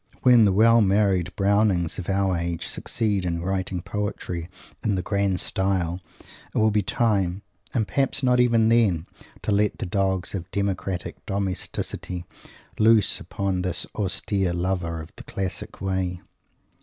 When 0.23 0.45
the 0.45 0.51
well 0.51 0.81
married 0.81 1.31
Brownings 1.35 1.99
of 1.99 2.09
our 2.09 2.35
age 2.35 2.65
succeed 2.65 3.23
in 3.23 3.43
writing 3.43 3.83
poetry 3.83 4.49
in 4.83 4.95
the 4.95 5.03
"grand 5.03 5.39
style," 5.39 6.01
it 6.55 6.57
will 6.57 6.71
be 6.71 6.81
time 6.81 7.43
and, 7.71 7.87
perhaps, 7.87 8.23
not 8.23 8.39
even 8.39 8.67
then 8.69 9.05
to 9.43 9.51
let 9.51 9.77
the 9.77 9.85
dogs 9.85 10.33
of 10.33 10.49
democratic 10.49 11.23
domesticity 11.27 12.25
loose 12.79 13.19
upon 13.19 13.61
this 13.61 13.85
austere 13.93 14.53
lover 14.53 15.01
of 15.03 15.15
the 15.17 15.23
classic 15.23 15.79
way. 15.81 16.19